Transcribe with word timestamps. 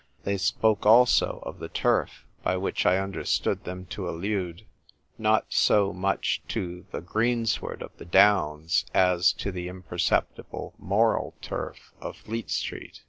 They 0.23 0.37
spoke 0.39 0.83
also 0.83 1.43
of 1.45 1.59
the 1.59 1.69
turf; 1.69 2.25
by 2.41 2.57
which 2.57 2.87
I 2.87 2.97
understood 2.97 3.65
them 3.65 3.85
to 3.91 4.09
allude, 4.09 4.65
not 5.19 5.45
so 5.53 5.93
much 5.93 6.41
to 6.47 6.87
THE 6.89 6.89
STRUGGLE 6.89 6.91
FOR 6.91 6.97
LIFE. 6.97 7.07
23 7.07 7.07
the 7.07 7.11
greensward 7.35 7.81
of 7.83 7.97
the 7.99 8.05
downs, 8.05 8.85
as 8.95 9.31
to 9.33 9.51
the 9.51 9.67
im 9.67 9.83
perceptible 9.83 10.73
moral 10.79 11.35
turf 11.43 11.93
of 12.01 12.17
Fleet 12.17 12.49
Street. 12.49 12.99